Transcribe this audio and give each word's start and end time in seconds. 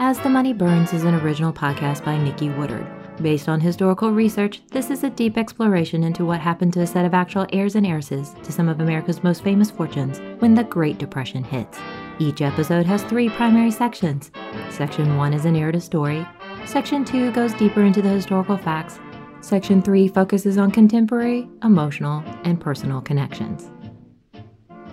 As 0.00 0.20
the 0.20 0.28
Money 0.28 0.52
Burns 0.52 0.92
is 0.92 1.02
an 1.02 1.16
original 1.16 1.52
podcast 1.52 2.04
by 2.04 2.16
Nikki 2.16 2.50
Woodard. 2.50 2.86
Based 3.20 3.48
on 3.48 3.60
historical 3.60 4.12
research, 4.12 4.62
this 4.68 4.90
is 4.90 5.02
a 5.02 5.10
deep 5.10 5.36
exploration 5.36 6.04
into 6.04 6.24
what 6.24 6.38
happened 6.38 6.72
to 6.74 6.82
a 6.82 6.86
set 6.86 7.04
of 7.04 7.14
actual 7.14 7.48
heirs 7.52 7.74
and 7.74 7.84
heiresses 7.84 8.36
to 8.44 8.52
some 8.52 8.68
of 8.68 8.78
America's 8.78 9.24
most 9.24 9.42
famous 9.42 9.72
fortunes 9.72 10.20
when 10.38 10.54
the 10.54 10.62
Great 10.62 10.98
Depression 10.98 11.42
hits. 11.42 11.80
Each 12.20 12.42
episode 12.42 12.86
has 12.86 13.02
three 13.02 13.28
primary 13.28 13.72
sections. 13.72 14.30
Section 14.70 15.16
1 15.16 15.34
is 15.34 15.44
an 15.44 15.56
a 15.56 15.58
narrative 15.58 15.82
story, 15.82 16.24
Section 16.64 17.04
2 17.04 17.32
goes 17.32 17.52
deeper 17.54 17.82
into 17.82 18.00
the 18.00 18.08
historical 18.08 18.56
facts, 18.56 19.00
Section 19.40 19.82
3 19.82 20.06
focuses 20.06 20.58
on 20.58 20.70
contemporary, 20.70 21.48
emotional, 21.64 22.22
and 22.44 22.60
personal 22.60 23.00
connections. 23.00 23.68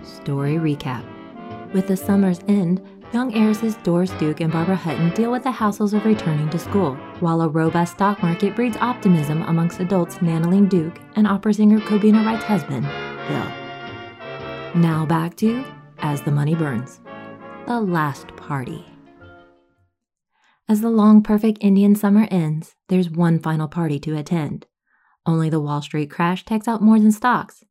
Story 0.01 0.55
recap 0.55 1.05
With 1.73 1.87
the 1.87 1.97
summer's 1.97 2.39
end, 2.47 2.81
young 3.15 3.33
heiresses 3.33 3.77
Doris 3.77 4.11
Duke 4.19 4.41
and 4.41 4.51
Barbara 4.51 4.75
Hutton 4.75 5.09
deal 5.11 5.31
with 5.31 5.43
the 5.43 5.49
hassles 5.49 5.93
of 5.93 6.03
returning 6.03 6.49
to 6.49 6.59
school, 6.59 6.95
while 7.21 7.39
a 7.39 7.47
robust 7.47 7.93
stock 7.93 8.21
market 8.21 8.57
breeds 8.57 8.75
optimism 8.81 9.41
amongst 9.43 9.79
adults 9.79 10.17
Nanaline 10.17 10.67
Duke 10.67 10.99
and 11.15 11.25
opera 11.25 11.53
singer 11.53 11.79
Cobina 11.79 12.25
Wright's 12.25 12.43
husband, 12.43 12.85
Bill. 13.29 14.81
Now 14.81 15.05
back 15.05 15.37
to 15.37 15.63
As 15.99 16.23
the 16.23 16.31
Money 16.31 16.55
Burns, 16.55 16.99
the 17.67 17.79
last 17.79 18.35
party. 18.35 18.83
As 20.67 20.81
the 20.81 20.89
long, 20.89 21.23
perfect 21.23 21.59
Indian 21.61 21.95
summer 21.95 22.27
ends, 22.29 22.75
there's 22.89 23.09
one 23.09 23.39
final 23.39 23.69
party 23.69 23.97
to 23.99 24.17
attend. 24.17 24.65
Only 25.25 25.49
the 25.49 25.61
Wall 25.61 25.81
Street 25.81 26.11
crash 26.11 26.43
takes 26.43 26.67
out 26.67 26.81
more 26.81 26.99
than 26.99 27.13
stocks, 27.13 27.63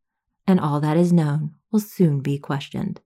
and 0.46 0.58
all 0.58 0.80
that 0.80 0.96
is 0.96 1.12
known 1.12 1.50
will 1.70 1.80
soon 1.80 2.20
be 2.20 2.38
questioned. 2.38 3.02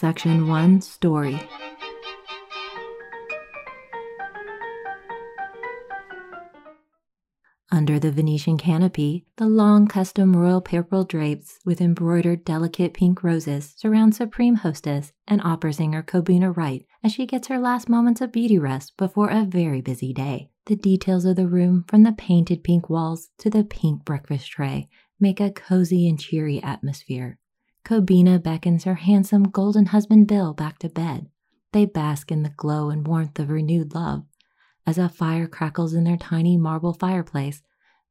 Section 0.00 0.46
1 0.46 0.80
Story 0.80 1.40
Under 7.72 7.98
the 7.98 8.12
Venetian 8.12 8.58
canopy, 8.58 9.26
the 9.38 9.48
long 9.48 9.88
custom 9.88 10.36
royal 10.36 10.60
purple 10.60 11.02
drapes 11.02 11.58
with 11.64 11.80
embroidered 11.80 12.44
delicate 12.44 12.94
pink 12.94 13.24
roses 13.24 13.74
surround 13.76 14.14
Supreme 14.14 14.54
Hostess 14.54 15.12
and 15.26 15.42
opera 15.42 15.72
singer 15.72 16.04
Cobina 16.04 16.56
Wright 16.56 16.86
as 17.02 17.10
she 17.10 17.26
gets 17.26 17.48
her 17.48 17.58
last 17.58 17.88
moments 17.88 18.20
of 18.20 18.30
beauty 18.30 18.56
rest 18.56 18.96
before 18.96 19.30
a 19.30 19.44
very 19.44 19.80
busy 19.80 20.12
day. 20.12 20.52
The 20.66 20.76
details 20.76 21.24
of 21.24 21.34
the 21.34 21.48
room, 21.48 21.84
from 21.88 22.04
the 22.04 22.12
painted 22.12 22.62
pink 22.62 22.88
walls 22.88 23.30
to 23.38 23.50
the 23.50 23.64
pink 23.64 24.04
breakfast 24.04 24.48
tray, 24.48 24.88
make 25.18 25.40
a 25.40 25.50
cozy 25.50 26.08
and 26.08 26.20
cheery 26.20 26.62
atmosphere. 26.62 27.40
Cobina 27.88 28.38
beckons 28.38 28.84
her 28.84 28.96
handsome 28.96 29.44
golden 29.44 29.86
husband 29.86 30.26
Bill 30.26 30.52
back 30.52 30.78
to 30.80 30.90
bed. 30.90 31.30
They 31.72 31.86
bask 31.86 32.30
in 32.30 32.42
the 32.42 32.50
glow 32.50 32.90
and 32.90 33.06
warmth 33.06 33.38
of 33.38 33.48
renewed 33.48 33.94
love. 33.94 34.24
As 34.86 34.98
a 34.98 35.08
fire 35.08 35.46
crackles 35.46 35.94
in 35.94 36.04
their 36.04 36.18
tiny 36.18 36.58
marble 36.58 36.92
fireplace, 36.92 37.62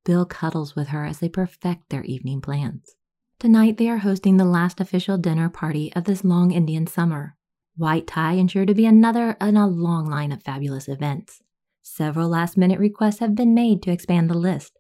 Bill 0.04 0.26
cuddles 0.26 0.76
with 0.76 0.88
her 0.88 1.06
as 1.06 1.20
they 1.20 1.30
perfect 1.30 1.90
their 1.90 2.04
evening 2.06 2.42
plans. 2.42 2.96
Tonight, 3.38 3.78
they 3.78 3.88
are 3.88 4.00
hosting 4.00 4.38
the 4.38 4.46
last 4.46 4.82
official 4.82 5.16
dinner 5.16 5.48
party 5.48 5.94
of 5.96 6.06
this 6.06 6.24
long 6.24 6.50
Indian 6.50 6.88
summer. 6.88 7.36
White 7.76 8.08
tie 8.08 8.34
ensure 8.34 8.66
to 8.66 8.74
be 8.74 8.88
another 8.88 9.38
in 9.40 9.58
a 9.58 9.68
long 9.68 10.08
line 10.08 10.32
of 10.32 10.42
fabulous 10.42 10.88
events. 10.88 11.44
Several 11.84 12.30
last 12.30 12.58
minute 12.58 12.80
requests 12.80 13.20
have 13.20 13.36
been 13.36 13.54
made 13.54 13.84
to 13.84 13.92
expand 13.92 14.28
the 14.28 14.38
list, 14.40 14.80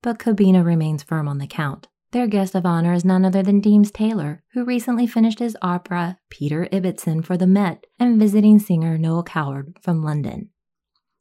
but 0.00 0.18
Cobina 0.18 0.64
remains 0.64 1.02
firm 1.02 1.28
on 1.28 1.36
the 1.36 1.46
count. 1.46 1.88
Their 2.12 2.26
guest 2.26 2.56
of 2.56 2.66
honor 2.66 2.92
is 2.92 3.04
none 3.04 3.24
other 3.24 3.42
than 3.42 3.60
Deems 3.60 3.92
Taylor, 3.92 4.42
who 4.52 4.64
recently 4.64 5.06
finished 5.06 5.38
his 5.38 5.56
opera 5.62 6.18
Peter 6.28 6.68
Ibbetson 6.72 7.22
for 7.22 7.36
the 7.36 7.46
Met 7.46 7.86
and 8.00 8.18
visiting 8.18 8.58
singer 8.58 8.98
Noel 8.98 9.22
Coward 9.22 9.78
from 9.80 10.02
London. 10.02 10.50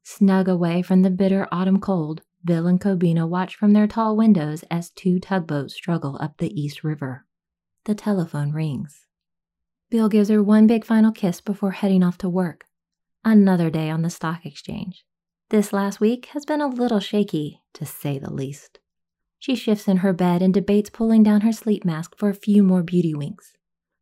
Snug 0.02 0.48
away 0.48 0.82
from 0.82 1.04
the 1.04 1.12
bitter 1.12 1.48
autumn 1.52 1.80
cold, 1.80 2.24
Bill 2.44 2.66
and 2.66 2.82
Cobina 2.82 3.28
watch 3.28 3.56
from 3.56 3.74
their 3.74 3.86
tall 3.86 4.18
windows 4.18 4.64
as 4.72 4.90
two 4.90 5.20
tugboats 5.20 5.76
struggle 5.76 6.18
up 6.20 6.38
the 6.38 6.60
East 6.60 6.84
River. 6.84 7.26
The 7.86 7.94
telephone 7.94 8.52
rings. 8.52 9.06
Bill 9.92 10.10
gives 10.10 10.30
her 10.30 10.42
one 10.42 10.66
big 10.66 10.86
final 10.86 11.12
kiss 11.12 11.40
before 11.40 11.72
heading 11.72 12.02
off 12.02 12.18
to 12.20 12.30
work. 12.30 12.66
Another 13.24 13.70
day 13.70 13.92
on 13.92 14.02
the 14.02 14.10
stock 14.10 14.44
exchange. 14.44 15.06
This 15.50 15.72
last 15.72 16.00
week 16.00 16.28
has 16.28 16.46
been 16.46 16.62
a 16.62 16.68
little 16.68 17.00
shaky, 17.00 17.62
to 17.74 17.86
say 17.86 18.18
the 18.18 18.34
least. 18.34 18.79
She 19.40 19.56
shifts 19.56 19.88
in 19.88 19.98
her 19.98 20.12
bed 20.12 20.42
and 20.42 20.54
debates 20.54 20.90
pulling 20.90 21.24
down 21.24 21.42
her 21.42 21.54
sleep 21.54 21.86
mask 21.86 22.18
for 22.18 22.30
a 22.30 22.36
few 22.36 22.62
more 22.62 22.84
beauty 22.84 23.16
winks. 23.16 23.54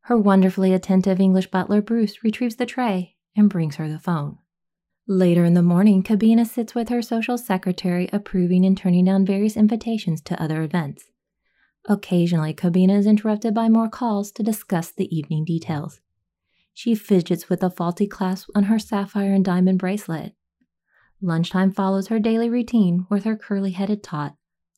Her 0.02 0.18
wonderfully 0.18 0.74
attentive 0.74 1.20
English 1.20 1.52
butler, 1.52 1.82
Bruce, 1.82 2.24
retrieves 2.24 2.56
the 2.56 2.66
tray 2.66 3.16
and 3.36 3.50
brings 3.50 3.76
her 3.76 3.88
the 3.88 4.00
phone. 4.00 4.40
Later 5.08 5.46
in 5.46 5.54
the 5.54 5.62
morning, 5.62 6.04
Cobina 6.04 6.46
sits 6.46 6.74
with 6.74 6.90
her 6.90 7.02
social 7.02 7.38
secretary, 7.38 8.10
approving 8.12 8.66
and 8.66 8.76
turning 8.76 9.06
down 9.06 9.26
various 9.26 9.56
invitations 9.56 10.22
to 10.22 10.42
other 10.42 10.64
events. 10.64 11.06
Occasionally, 11.86 12.54
Cobina 12.54 12.98
is 12.98 13.06
interrupted 13.06 13.54
by 13.54 13.70
more 13.70 13.90
calls 13.90 14.32
to 14.34 14.44
discuss 14.44 14.92
the 14.92 15.16
evening 15.16 15.46
details. 15.46 16.02
She 16.74 16.96
fidgets 16.96 17.48
with 17.48 17.64
a 17.64 17.70
faulty 17.70 18.08
clasp 18.08 18.50
on 18.54 18.64
her 18.64 18.80
sapphire 18.80 19.34
and 19.34 19.46
diamond 19.46 19.80
bracelet. 19.80 20.34
Lunchtime 21.22 21.72
follows 21.72 22.08
her 22.08 22.20
daily 22.20 22.50
routine 22.50 23.06
with 23.10 23.24
her 23.24 23.38
curly 23.38 23.72
headed 23.72 24.04
tot, 24.04 24.36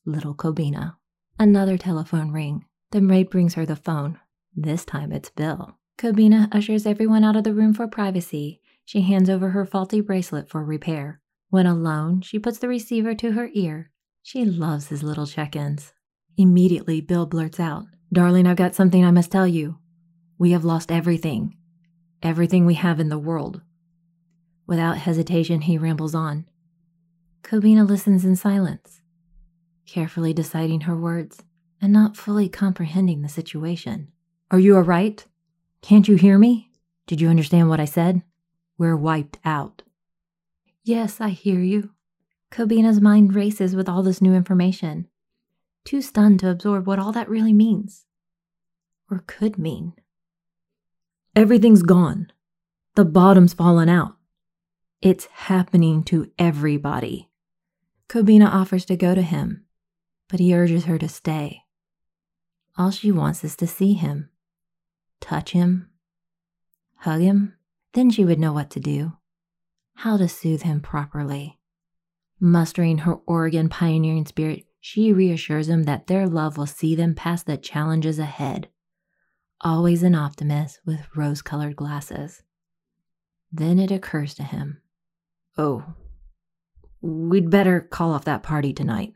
little 0.10 0.36
Cobina. 0.36 0.96
Another 1.38 1.78
telephone 1.78 2.32
ring. 2.32 2.66
The 2.92 3.02
maid 3.02 3.30
brings 3.30 3.54
her 3.54 3.66
the 3.66 3.76
phone. 3.76 4.20
This 4.56 4.84
time 4.84 5.12
it's 5.12 5.30
Bill. 5.30 5.78
Cobina 5.98 6.54
ushers 6.54 6.86
everyone 6.86 7.24
out 7.24 7.36
of 7.36 7.44
the 7.44 7.54
room 7.54 7.74
for 7.74 7.88
privacy. 7.88 8.62
She 8.86 9.02
hands 9.02 9.30
over 9.30 9.50
her 9.50 9.66
faulty 9.66 10.02
bracelet 10.02 10.50
for 10.50 10.64
repair. 10.64 11.22
When 11.50 11.66
alone, 11.66 12.22
she 12.22 12.40
puts 12.40 12.58
the 12.58 12.68
receiver 12.68 13.14
to 13.16 13.32
her 13.32 13.50
ear. 13.54 13.92
She 14.24 14.44
loves 14.44 14.88
his 14.88 15.04
little 15.04 15.28
check 15.28 15.56
ins. 15.56 15.94
Immediately, 16.38 17.02
Bill 17.02 17.26
blurts 17.26 17.60
out, 17.60 17.86
Darling, 18.12 18.48
I've 18.48 18.58
got 18.58 18.76
something 18.76 19.06
I 19.06 19.12
must 19.12 19.32
tell 19.32 19.48
you. 19.48 19.78
We 20.38 20.52
have 20.52 20.66
lost 20.66 20.92
everything. 20.92 21.56
Everything 22.24 22.66
we 22.66 22.76
have 22.76 23.00
in 23.00 23.10
the 23.10 23.20
world. 23.20 23.62
Without 24.66 24.98
hesitation, 24.98 25.62
he 25.62 25.78
rambles 25.78 26.16
on. 26.16 26.46
Cobina 27.44 27.88
listens 27.88 28.26
in 28.26 28.36
silence 28.36 28.99
carefully 29.90 30.34
deciding 30.34 30.82
her 30.82 30.96
words 30.96 31.44
and 31.82 31.92
not 31.92 32.18
fully 32.18 32.48
comprehending 32.48 33.22
the 33.22 33.30
situation. 33.30 34.12
Are 34.52 34.60
you 34.60 34.76
all 34.76 34.84
right? 34.84 35.26
Can't 35.82 36.08
you 36.08 36.16
hear 36.16 36.38
me? 36.38 36.70
Did 37.08 37.22
you 37.22 37.30
understand 37.30 37.70
what 37.70 37.80
I 37.80 37.86
said? 37.86 38.22
We're 38.78 38.96
wiped 38.96 39.40
out. 39.44 39.82
Yes, 40.84 41.20
I 41.20 41.30
hear 41.30 41.60
you. 41.60 41.92
Cobina's 42.52 43.02
mind 43.02 43.36
races 43.36 43.76
with 43.76 43.88
all 43.88 44.02
this 44.02 44.22
new 44.22 44.34
information, 44.34 45.08
too 45.86 46.02
stunned 46.02 46.40
to 46.40 46.50
absorb 46.50 46.88
what 46.88 47.00
all 47.00 47.12
that 47.12 47.30
really 47.30 47.54
means. 47.54 48.06
Or 49.10 49.24
could 49.28 49.58
mean. 49.58 49.94
Everything's 51.36 51.84
gone. 51.84 52.32
The 52.96 53.06
bottom's 53.06 53.54
fallen 53.54 53.88
out. 53.88 54.16
It's 55.02 55.26
happening 55.26 56.04
to 56.06 56.32
everybody. 56.38 57.30
Cobina 58.10 58.48
offers 58.48 58.86
to 58.86 58.98
go 58.98 59.14
to 59.14 59.22
him, 59.22 59.66
but 60.30 60.40
he 60.40 60.56
urges 60.56 60.86
her 60.86 60.98
to 60.98 61.10
stay. 61.10 61.64
All 62.78 62.92
she 62.92 63.12
wants 63.12 63.44
is 63.44 63.56
to 63.58 63.68
see 63.68 63.94
him, 63.94 64.30
touch 65.20 65.52
him, 65.52 65.90
hug 66.98 67.22
him. 67.22 67.56
Then 67.94 68.12
she 68.12 68.24
would 68.24 68.40
know 68.40 68.54
what 68.54 68.70
to 68.72 68.80
do, 68.80 69.14
how 69.96 70.16
to 70.18 70.30
soothe 70.30 70.62
him 70.62 70.80
properly. 70.80 71.60
Mustering 72.40 73.00
her 73.00 73.16
Oregon 73.26 73.68
pioneering 73.68 74.26
spirit, 74.26 74.66
she 74.80 75.12
reassures 75.12 75.68
him 75.68 75.84
that 75.84 76.08
their 76.08 76.28
love 76.28 76.58
will 76.58 76.68
see 76.68 76.96
them 76.96 77.16
past 77.16 77.48
the 77.48 77.58
challenges 77.58 78.20
ahead. 78.20 78.70
Always 79.62 80.04
an 80.04 80.16
optimist 80.16 80.80
with 80.86 81.02
rose 81.16 81.42
colored 81.42 81.76
glasses. 81.76 82.44
Then 83.52 83.80
it 83.80 83.92
occurs 83.92 84.34
to 84.36 84.44
him 84.44 84.82
Oh, 85.58 85.84
we'd 87.02 87.50
better 87.50 87.82
call 87.82 88.14
off 88.14 88.24
that 88.26 88.44
party 88.44 88.72
tonight. 88.72 89.14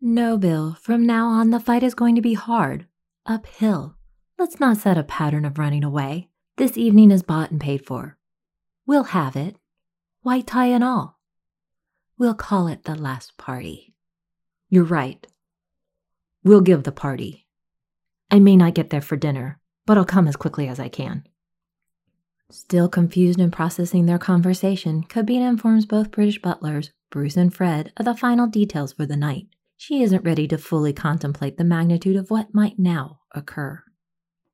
No, 0.00 0.38
Bill, 0.38 0.76
from 0.80 1.04
now 1.04 1.26
on 1.26 1.50
the 1.50 1.58
fight 1.58 1.82
is 1.82 1.94
going 1.94 2.14
to 2.14 2.20
be 2.20 2.34
hard, 2.34 2.86
uphill. 3.26 3.96
Let's 4.38 4.60
not 4.60 4.76
set 4.76 4.96
a 4.96 5.02
pattern 5.02 5.44
of 5.44 5.58
running 5.58 5.82
away. 5.82 6.28
This 6.56 6.78
evening 6.78 7.10
is 7.10 7.24
bought 7.24 7.50
and 7.50 7.60
paid 7.60 7.84
for. 7.84 8.16
We'll 8.86 9.04
have 9.04 9.34
it, 9.34 9.56
white 10.22 10.46
tie 10.46 10.66
and 10.66 10.84
all. 10.84 11.18
We'll 12.16 12.34
call 12.34 12.68
it 12.68 12.84
the 12.84 12.94
last 12.94 13.36
party. 13.38 13.92
You're 14.70 14.84
right. 14.84 15.26
We'll 16.44 16.60
give 16.60 16.84
the 16.84 16.92
party. 16.92 17.48
I 18.30 18.38
may 18.38 18.56
not 18.56 18.74
get 18.74 18.90
there 18.90 19.00
for 19.00 19.16
dinner, 19.16 19.58
but 19.84 19.98
I'll 19.98 20.04
come 20.04 20.28
as 20.28 20.36
quickly 20.36 20.68
as 20.68 20.78
I 20.78 20.88
can. 20.88 21.24
Still 22.50 22.88
confused 22.88 23.40
and 23.40 23.52
processing 23.52 24.06
their 24.06 24.18
conversation, 24.18 25.02
Cobina 25.02 25.48
informs 25.48 25.86
both 25.86 26.12
British 26.12 26.40
butlers, 26.40 26.92
Bruce 27.10 27.36
and 27.36 27.52
Fred, 27.52 27.92
of 27.96 28.04
the 28.04 28.14
final 28.14 28.46
details 28.46 28.92
for 28.92 29.04
the 29.04 29.16
night 29.16 29.48
she 29.78 30.02
isn't 30.02 30.24
ready 30.24 30.48
to 30.48 30.58
fully 30.58 30.92
contemplate 30.92 31.56
the 31.56 31.64
magnitude 31.64 32.16
of 32.16 32.30
what 32.30 32.52
might 32.52 32.78
now 32.78 33.20
occur. 33.32 33.82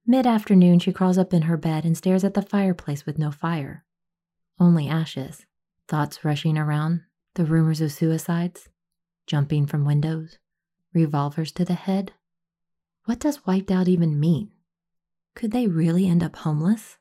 Mid 0.07 0.27
afternoon, 0.27 0.79
she 0.79 0.93
crawls 0.93 1.17
up 1.17 1.33
in 1.33 1.43
her 1.43 1.57
bed 1.57 1.87
and 1.87 1.97
stares 1.97 2.25
at 2.25 2.35
the 2.35 2.43
fireplace 2.43 3.07
with 3.07 3.19
no 3.19 3.31
fire. 3.31 3.87
Only 4.61 4.87
ashes, 4.87 5.47
thoughts 5.89 6.25
rushing 6.27 6.59
around, 6.59 7.01
the 7.35 7.47
rumors 7.47 7.81
of 7.81 7.91
suicides, 7.91 8.69
jumping 9.27 9.67
from 9.67 9.87
windows, 9.87 10.39
revolvers 10.93 11.53
to 11.53 11.65
the 11.65 11.75
head. 11.75 12.13
What 13.07 13.19
does 13.19 13.47
wiped 13.47 13.71
out 13.71 13.89
even 13.89 14.21
mean? 14.21 14.53
Could 15.35 15.53
they 15.53 15.67
really 15.67 16.07
end 16.07 16.23
up 16.23 16.37
homeless? 16.37 16.99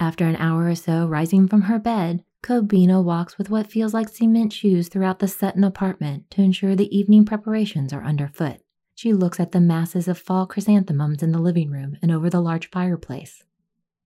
After 0.00 0.24
an 0.24 0.36
hour 0.36 0.68
or 0.68 0.74
so 0.74 1.06
rising 1.06 1.48
from 1.48 1.62
her 1.62 1.78
bed, 1.78 2.24
Cobina 2.42 3.02
walks 3.02 3.38
with 3.38 3.50
what 3.50 3.70
feels 3.70 3.92
like 3.92 4.08
cement 4.08 4.52
shoes 4.52 4.88
throughout 4.88 5.18
the 5.18 5.28
Sutton 5.28 5.64
apartment 5.64 6.30
to 6.30 6.42
ensure 6.42 6.76
the 6.76 6.96
evening 6.96 7.24
preparations 7.24 7.92
are 7.92 8.04
underfoot. 8.04 8.60
She 8.94 9.12
looks 9.12 9.38
at 9.40 9.52
the 9.52 9.60
masses 9.60 10.08
of 10.08 10.18
fall 10.18 10.46
chrysanthemums 10.46 11.22
in 11.22 11.32
the 11.32 11.38
living 11.38 11.70
room 11.70 11.96
and 12.00 12.10
over 12.10 12.30
the 12.30 12.40
large 12.40 12.70
fireplace. 12.70 13.44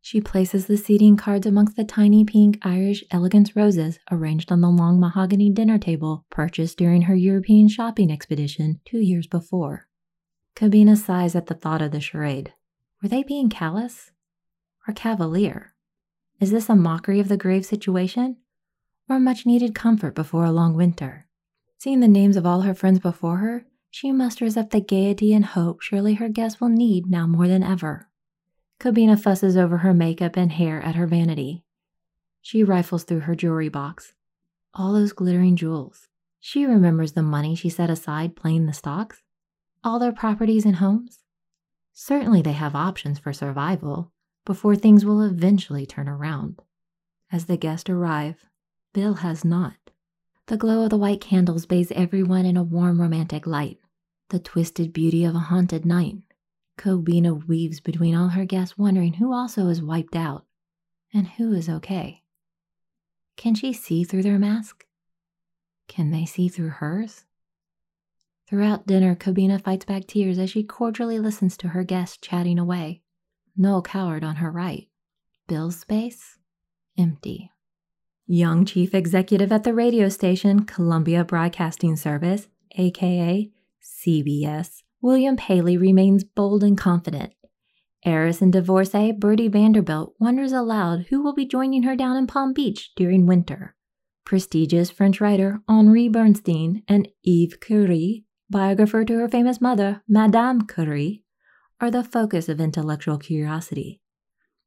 She 0.03 0.21
places 0.21 0.67
the 0.67 0.79
seating 0.79 1.17
cards 1.17 1.47
amongst 1.47 1.77
the 1.77 1.85
tiny 1.85 2.25
pink 2.25 2.59
Irish 2.63 3.05
elegance 3.11 3.55
roses 3.55 3.99
arranged 4.11 4.51
on 4.51 4.63
the 4.63 4.71
long 4.71 4.99
mahogany 4.99 5.51
dinner 5.51 5.79
table 5.79 6.25
purchased 6.31 6.79
during 6.79 7.03
her 7.03 7.15
European 7.15 7.69
shopping 7.69 8.11
expedition 8.11 8.81
two 8.85 8.99
years 8.99 9.27
before. 9.27 9.87
Cobina 10.57 10.97
sighs 10.97 11.37
at 11.37 11.47
the 11.47 11.55
thought 11.55 11.83
of 11.83 11.93
the 11.93 12.01
charade. 12.01 12.55
Were 13.03 13.09
they 13.09 13.23
being 13.23 13.51
callous 13.51 14.11
or 14.89 14.95
cavalier? 14.95 15.75
Is 16.41 16.51
this 16.51 16.71
a 16.71 16.75
mockery 16.75 17.21
of 17.21 17.29
the 17.29 17.37
grave 17.37 17.67
situation 17.67 18.39
or 19.11 19.21
much 19.21 19.45
needed 19.45 19.75
comfort 19.75 20.15
before 20.15 20.47
a 20.47 20.51
long 20.51 20.75
winter? 20.75 21.27
Seeing 21.77 22.01
the 22.01 22.09
names 22.09 22.35
of 22.35 22.47
all 22.47 22.63
her 22.63 22.75
friends 22.75 22.99
before 22.99 23.37
her, 23.37 23.67
she 23.91 24.11
musters 24.11 24.57
up 24.57 24.71
the 24.71 24.81
gaiety 24.81 25.35
and 25.35 25.45
hope 25.45 25.83
surely 25.83 26.15
her 26.15 26.31
guests 26.31 26.59
will 26.59 26.71
need 26.71 27.11
now 27.11 27.27
more 27.27 27.47
than 27.47 27.63
ever. 27.63 28.09
Cobina 28.79 29.21
fusses 29.21 29.55
over 29.55 29.79
her 29.79 29.93
makeup 29.93 30.35
and 30.35 30.53
hair 30.53 30.81
at 30.81 30.95
her 30.95 31.07
vanity. 31.07 31.63
She 32.41 32.65
rifles 32.65 33.05
through 33.05 33.21
her 33.21 33.35
jewelry 33.35 33.69
box. 33.69 34.15
All 34.73 34.95
those 34.95 35.13
glittering 35.13 35.57
jewels. 35.57 36.09
She 36.41 36.65
remembers 36.65 37.13
the 37.13 37.23
money 37.23 37.55
she 37.55 37.69
set 37.69 37.91
aside 37.91 38.35
playing 38.35 38.65
the 38.65 38.73
stocks. 38.73 39.21
All 39.85 39.99
their 39.99 40.13
properties 40.13 40.65
and 40.65 40.77
homes. 40.77 41.19
Certainly 41.93 42.41
they 42.41 42.53
have 42.53 42.75
options 42.75 43.19
for 43.19 43.35
survival 43.35 44.11
before 44.45 44.77
things 44.77 45.05
will 45.05 45.23
eventually 45.23 45.87
turn 45.87 46.09
around. 46.09 46.61
As 47.33 47.47
the 47.47 47.57
guests 47.57 47.89
arrive, 47.89 48.45
Bill 48.93 49.15
has 49.15 49.45
not. 49.45 49.75
The 50.47 50.57
glow 50.57 50.85
of 50.85 50.91
the 50.91 50.97
white 50.97 51.21
candles 51.21 51.67
bathes 51.67 51.93
everyone 51.93 52.45
in 52.45 52.57
a 52.57 52.63
warm 52.63 53.01
romantic 53.01 53.47
light, 53.47 53.79
the 54.31 54.41
twisted 54.41 54.93
beauty 54.93 55.25
of 55.25 55.35
a 55.35 55.39
haunted 55.39 55.85
night. 55.87 56.17
Cobina 56.77 57.47
weaves 57.47 57.79
between 57.79 58.15
all 58.15 58.29
her 58.29 58.45
guests, 58.45 58.79
wondering 58.79 59.15
who 59.15 59.33
also 59.33 59.69
is 59.69 59.83
wiped 59.83 60.17
out 60.17 60.45
and 61.13 61.29
who 61.29 61.53
is 61.53 61.69
okay. 61.69 62.23
Can 63.37 63.55
she 63.55 63.73
see 63.73 64.03
through 64.03 64.23
their 64.23 64.39
mask? 64.39 64.87
Can 65.89 66.11
they 66.11 66.25
see 66.25 66.49
through 66.49 66.69
hers? 66.69 67.25
Throughout 68.49 68.87
dinner, 68.87 69.15
Cobina 69.15 69.63
fights 69.63 69.85
back 69.85 70.07
tears 70.07 70.39
as 70.39 70.51
she 70.51 70.63
cordially 70.63 71.19
listens 71.19 71.57
to 71.59 71.69
her 71.69 71.85
guests 71.85 72.19
chatting 72.21 72.59
away. 72.59 73.03
Noel 73.61 73.83
Coward 73.83 74.25
on 74.25 74.37
her 74.37 74.51
right. 74.51 74.89
Bill's 75.47 75.81
space? 75.81 76.39
Empty. 76.99 77.51
Young 78.27 78.65
chief 78.65 78.95
executive 78.95 79.53
at 79.53 79.65
the 79.65 79.75
radio 79.75 80.09
station 80.09 80.65
Columbia 80.65 81.25
Broadcasting 81.25 81.95
Service, 81.95 82.49
aka 82.79 83.51
CBS, 83.83 84.83
William 85.03 85.37
Paley 85.37 85.77
remains 85.77 86.25
bold 86.25 86.65
and 86.65 86.79
confident. 86.79 87.35
Heiress 88.03 88.41
and 88.41 88.51
divorcee 88.51 89.13
Birdie 89.13 89.49
Vanderbilt 89.49 90.15
wonders 90.19 90.53
aloud 90.53 91.09
who 91.11 91.23
will 91.23 91.35
be 91.35 91.45
joining 91.45 91.83
her 91.83 91.95
down 91.95 92.17
in 92.17 92.27
Palm 92.27 92.55
Beach 92.55 92.93
during 92.97 93.27
winter. 93.27 93.77
Prestigious 94.25 94.91
French 94.91 95.21
writer 95.21 95.61
Henri 95.69 96.09
Bernstein 96.09 96.83
and 96.89 97.09
Eve 97.23 97.59
Curie, 97.61 98.25
biographer 98.49 99.05
to 99.05 99.19
her 99.19 99.29
famous 99.29 99.61
mother, 99.61 100.03
Madame 100.09 100.67
Curie, 100.67 101.25
are 101.81 101.91
the 101.91 102.05
focus 102.05 102.49
of 102.49 102.61
intellectual 102.61 103.19
curiosity. 103.19 104.01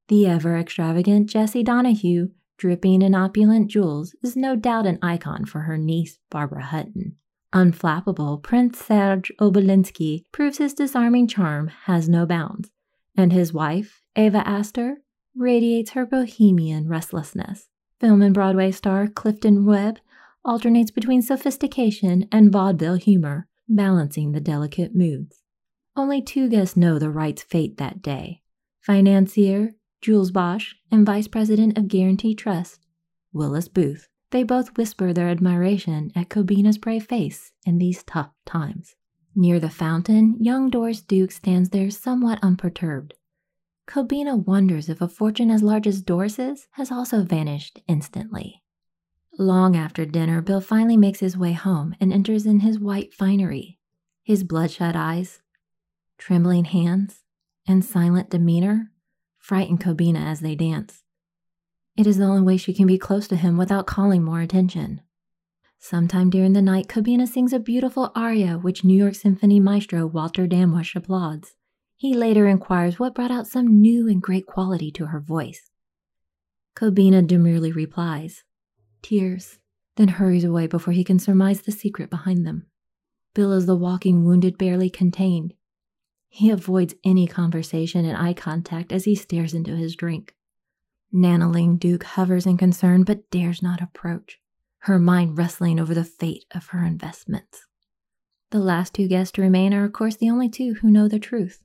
The 0.07 0.27
ever 0.27 0.57
extravagant 0.57 1.30
Jessie 1.30 1.63
Donahue, 1.63 2.30
dripping 2.57 3.01
in 3.01 3.15
opulent 3.15 3.69
jewels, 3.69 4.15
is 4.24 4.36
no 4.36 4.56
doubt 4.56 4.86
an 4.86 5.00
icon 5.01 5.45
for 5.45 5.62
her 5.62 5.77
niece, 5.77 6.19
Barbara 6.30 6.63
Hutton. 6.63 7.15
Unflappable, 7.54 8.42
Prince 8.42 8.83
Serge 8.83 9.31
Obolensky 9.39 10.24
proves 10.31 10.57
his 10.57 10.74
disarming 10.74 11.27
charm 11.27 11.68
has 11.86 12.10
no 12.10 12.25
bounds, 12.25 12.71
and 13.16 13.31
his 13.31 13.54
wife, 13.54 14.01
Ava 14.16 14.48
Astor, 14.48 14.98
radiates 15.36 15.92
her 15.92 16.06
bohemian 16.06 16.88
restlessness. 16.88 17.69
Film 18.00 18.21
and 18.21 18.33
Broadway 18.33 18.71
star 18.71 19.07
Clifton 19.07 19.66
Webb 19.66 20.00
alternates 20.44 20.92
between 20.92 21.21
sophistication 21.21 22.27
and 22.31 22.51
vaudeville 22.51 22.95
humor, 22.95 23.48
balancing 23.69 24.31
the 24.31 24.42
delicate 24.42 24.95
moods. 24.95 25.43
Only 25.95 26.22
two 26.22 26.50
guests 26.50 26.75
know 26.75 26.98
the 26.98 27.12
Wright's 27.12 27.44
fate 27.44 27.78
that 27.78 28.01
day 28.01 28.42
financier 28.81 29.75
Jules 30.01 30.31
Bache 30.31 30.75
and 30.92 31.06
vice 31.06 31.28
president 31.28 31.78
of 31.78 31.88
Guaranty 31.88 32.36
Trust, 32.36 32.81
Willis 33.31 33.69
Booth. 33.69 34.10
They 34.31 34.44
both 34.44 34.75
whisper 34.75 35.13
their 35.13 35.30
admiration 35.30 36.12
at 36.16 36.30
Cobina's 36.30 36.80
brave 36.80 37.06
face 37.06 37.51
in 37.66 37.78
these 37.78 38.04
tough 38.04 38.31
times. 38.45 38.95
Near 39.36 39.60
the 39.60 39.69
fountain, 39.69 40.36
young 40.40 40.69
Doris 40.69 41.01
Duke 41.01 41.31
stands 41.31 41.69
there 41.69 41.92
somewhat 41.92 42.40
unperturbed. 42.42 43.13
Cobina 43.88 44.36
wonders 44.36 44.90
if 44.90 45.00
a 45.00 45.07
fortune 45.07 45.51
as 45.51 45.62
large 45.62 45.86
as 45.86 46.01
Doris's 46.01 46.68
has 46.72 46.92
also 46.92 47.24
vanished 47.24 47.81
instantly. 47.88 48.63
Long 49.38 49.75
after 49.75 50.06
dinner, 50.06 50.42
Bill 50.42 50.62
finally 50.62 50.98
makes 50.98 51.19
his 51.19 51.38
way 51.38 51.54
home 51.54 51.95
and 52.01 52.12
enters 52.12 52.45
in 52.48 52.62
his 52.62 52.80
white 52.80 53.13
finery. 53.13 53.78
His 54.24 54.44
bloodshot 54.44 54.95
eyes, 54.95 55.42
trembling 56.23 56.63
hands, 56.63 57.19
and 57.67 57.83
silent 57.83 58.29
demeanor 58.29 58.89
frighten 59.39 59.77
Cobina 59.77 60.25
as 60.25 60.39
they 60.39 60.55
dance. 60.55 61.03
It 61.97 62.07
is 62.07 62.15
the 62.15 62.23
only 62.23 62.43
way 62.43 62.55
she 62.55 62.73
can 62.73 62.87
be 62.87 62.97
close 62.97 63.27
to 63.27 63.35
him 63.35 63.57
without 63.57 63.87
calling 63.87 64.23
more 64.23 64.39
attention. 64.39 65.01
Sometime 65.79 66.29
during 66.29 66.53
the 66.53 66.61
night, 66.61 66.87
Cobina 66.87 67.27
sings 67.27 67.51
a 67.51 67.59
beautiful 67.59 68.09
aria 68.15 68.53
which 68.57 68.85
New 68.85 68.97
York 68.97 69.15
Symphony 69.15 69.59
maestro 69.59 70.05
Walter 70.07 70.47
Damrosch 70.47 70.95
applauds. 70.95 71.55
He 71.97 72.13
later 72.13 72.47
inquires 72.47 72.97
what 72.97 73.13
brought 73.13 73.30
out 73.30 73.45
some 73.45 73.81
new 73.81 74.07
and 74.07 74.21
great 74.21 74.45
quality 74.45 74.92
to 74.92 75.07
her 75.07 75.19
voice. 75.19 75.71
Cobina 76.73 77.27
demurely 77.27 77.73
replies, 77.73 78.45
Tears, 79.01 79.59
then 79.97 80.07
hurries 80.07 80.45
away 80.45 80.68
before 80.68 80.94
he 80.94 81.03
can 81.03 81.19
surmise 81.19 81.63
the 81.63 81.73
secret 81.73 82.09
behind 82.09 82.47
them. 82.47 82.68
Bill 83.33 83.51
is 83.51 83.65
the 83.65 83.75
walking 83.75 84.23
wounded 84.23 84.57
barely 84.57 84.89
contained. 84.89 85.53
He 86.35 86.49
avoids 86.49 86.95
any 87.04 87.28
conversation 87.28 88.06
and 88.06 88.18
eye 88.18 88.33
contact 88.33 88.92
as 88.92 89.06
he 89.06 89.13
stares 89.13 89.54
into 89.54 89.75
his 89.75 89.95
drink. 89.95 90.33
Nanaline 91.13 91.78
Duke 91.78 92.04
hovers 92.04 92.47
in 92.47 92.57
concern 92.57 93.04
but 93.04 93.30
dares 93.30 93.61
not 93.61 93.83
approach, 93.83 94.40
her 94.80 94.97
mind 94.97 95.37
wrestling 95.37 95.80
over 95.80 95.94
the 95.94 96.04
fate 96.04 96.45
of 96.49 96.69
her 96.69 96.83
investments. 96.83 97.68
The 98.49 98.57
last 98.57 98.95
two 98.95 99.07
guests 99.07 99.31
to 99.33 99.44
remain 99.44 99.75
are, 99.75 99.85
of 99.85 99.94
course, 99.94 100.16
the 100.16 100.31
only 100.31 100.49
two 100.49 100.73
who 100.81 100.90
know 100.90 101.07
the 101.07 101.19
truth. 101.19 101.61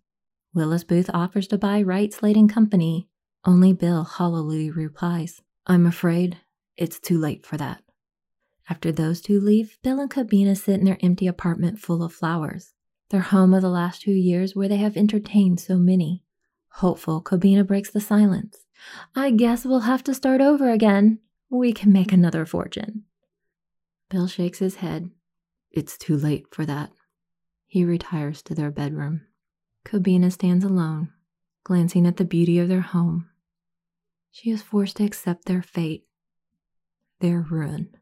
Willis 0.52 0.84
Booth 0.84 1.08
offers 1.14 1.46
to 1.46 1.56
buy 1.56 1.80
Wright 1.80 2.12
Slade 2.12 2.37
and 2.37 2.52
Company. 2.52 3.08
Only 3.46 3.72
Bill 3.72 4.04
hollowly 4.04 4.70
replies, 4.70 5.40
I'm 5.66 5.87
afraid 5.87 6.37
it's 6.76 7.00
too 7.00 7.18
late 7.18 7.46
for 7.46 7.56
that. 7.56 7.82
After 8.68 8.92
those 8.92 9.22
two 9.22 9.40
leave, 9.40 9.78
Bill 9.82 9.98
and 9.98 10.10
Cobina 10.10 10.54
sit 10.54 10.78
in 10.78 10.84
their 10.84 10.98
empty 11.00 11.26
apartment 11.26 11.78
full 11.78 12.02
of 12.02 12.12
flowers, 12.12 12.75
their 13.10 13.20
home 13.20 13.54
of 13.54 13.62
the 13.62 13.70
last 13.70 14.02
two 14.02 14.12
years 14.12 14.54
where 14.54 14.68
they 14.68 14.76
have 14.76 14.96
entertained 14.96 15.60
so 15.60 15.76
many. 15.76 16.22
Hopeful, 16.72 17.22
Cobina 17.22 17.66
breaks 17.66 17.90
the 17.90 18.00
silence. 18.00 18.66
I 19.14 19.30
guess 19.30 19.64
we'll 19.64 19.80
have 19.80 20.04
to 20.04 20.14
start 20.14 20.40
over 20.40 20.70
again. 20.70 21.20
We 21.50 21.72
can 21.72 21.92
make 21.92 22.12
another 22.12 22.46
fortune. 22.46 23.04
Bill 24.10 24.26
shakes 24.26 24.58
his 24.58 24.76
head. 24.76 25.10
It's 25.70 25.98
too 25.98 26.16
late 26.16 26.46
for 26.50 26.64
that. 26.66 26.92
He 27.66 27.84
retires 27.84 28.42
to 28.42 28.54
their 28.54 28.70
bedroom. 28.70 29.22
Cobina 29.84 30.30
stands 30.30 30.64
alone, 30.64 31.10
glancing 31.64 32.06
at 32.06 32.16
the 32.16 32.24
beauty 32.24 32.58
of 32.58 32.68
their 32.68 32.80
home. 32.80 33.28
She 34.30 34.50
is 34.50 34.62
forced 34.62 34.96
to 34.98 35.04
accept 35.04 35.46
their 35.46 35.62
fate, 35.62 36.04
their 37.20 37.40
ruin. 37.40 37.96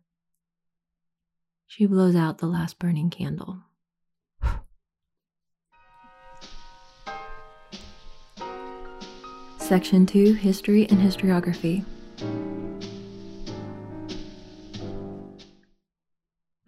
She 1.66 1.86
blows 1.86 2.14
out 2.14 2.38
the 2.38 2.46
last 2.46 2.78
burning 2.78 3.10
candle. 3.10 3.62
Section 9.66 10.06
2 10.06 10.34
History 10.34 10.88
and 10.88 11.00
Historiography. 11.00 11.84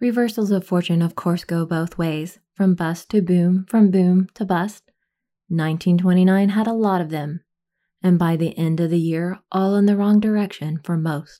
Reversals 0.01 0.51
of 0.51 0.67
fortune, 0.67 1.01
of 1.01 1.15
course, 1.15 1.45
go 1.45 1.65
both 1.65 1.97
ways 1.97 2.39
from 2.55 2.75
bust 2.75 3.09
to 3.11 3.21
boom, 3.21 3.65
from 3.69 3.89
boom 3.89 4.27
to 4.33 4.43
bust. 4.43 4.91
1929 5.47 6.49
had 6.49 6.67
a 6.67 6.73
lot 6.73 6.99
of 6.99 7.09
them, 7.09 7.39
and 8.03 8.19
by 8.19 8.35
the 8.35 8.57
end 8.57 8.81
of 8.81 8.89
the 8.89 8.99
year, 8.99 9.39
all 9.49 9.77
in 9.77 9.85
the 9.85 9.95
wrong 9.95 10.19
direction 10.19 10.81
for 10.83 10.97
most. 10.97 11.39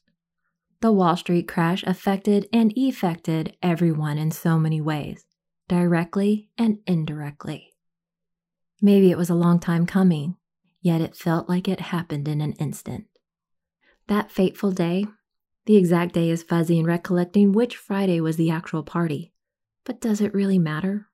The 0.80 0.94
Wall 0.94 1.18
Street 1.18 1.50
crash 1.50 1.84
affected 1.84 2.48
and 2.54 2.72
effected 2.78 3.58
everyone 3.62 4.18
in 4.18 4.32
so 4.32 4.58
many 4.58 4.80
ways, 4.80 5.26
directly 5.68 6.48
and 6.58 6.80
indirectly. 6.88 7.74
Maybe 8.82 9.12
it 9.12 9.18
was 9.18 9.30
a 9.30 9.36
long 9.36 9.60
time 9.60 9.86
coming, 9.86 10.38
yet 10.82 11.02
it 11.02 11.16
felt 11.16 11.50
like 11.50 11.68
it 11.68 11.80
happened 11.80 12.28
in 12.28 12.42
an 12.42 12.54
instant. 12.54 13.06
That 14.08 14.32
fateful 14.32 14.72
day, 14.72 15.06
the 15.66 15.76
exact 15.76 16.14
day 16.14 16.30
is 16.30 16.42
fuzzy 16.42 16.80
in 16.80 16.86
recollecting 16.86 17.52
which 17.52 17.76
Friday 17.76 18.20
was 18.20 18.38
the 18.38 18.50
actual 18.50 18.84
party, 18.84 19.34
but 19.84 20.02
does 20.02 20.22
it 20.22 20.34
really 20.34 20.58
matter? 20.58 21.08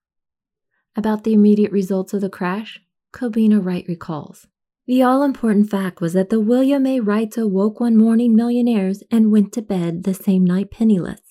About 0.96 1.24
the 1.24 1.34
immediate 1.34 1.72
results 1.72 2.14
of 2.14 2.22
the 2.22 2.30
crash, 2.30 2.80
Cobina 3.12 3.64
Wright 3.64 3.86
recalls. 3.88 4.48
The 4.88 5.02
all 5.02 5.24
important 5.24 5.70
fact 5.70 6.00
was 6.00 6.14
that 6.14 6.30
the 6.30 6.40
William 6.40 6.86
A. 6.86 7.00
Wrights 7.00 7.38
awoke 7.38 7.80
one 7.80 7.98
morning 7.98 8.36
millionaires 8.36 9.04
and 9.10 9.32
went 9.32 9.52
to 9.54 9.62
bed 9.62 10.04
the 10.04 10.14
same 10.14 10.46
night 10.46 10.70
penniless. 10.70 11.22